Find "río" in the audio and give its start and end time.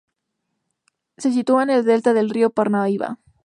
2.31-2.49